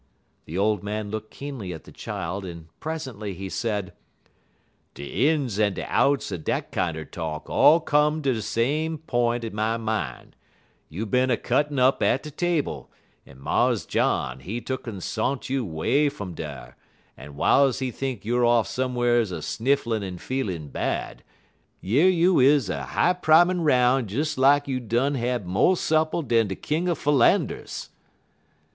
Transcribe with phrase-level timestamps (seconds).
[0.45, 3.93] The old man looked keenly at the child, and presently he said:
[4.95, 9.43] "De ins en de outs er dat kinder talk all come ter de same p'int
[9.43, 10.33] in my min'.
[10.91, 12.89] Youer bin a cuttin' up at de table,
[13.27, 16.75] en Mars John, he tuck'n sont you 'way fum dar,
[17.15, 21.23] en w'iles he think youer off some'rs a snifflin' en a feelin' bad,
[21.79, 26.47] yer you is a high primin' 'roun' des lak you done had mo' supper dan
[26.47, 27.89] de King er Philanders."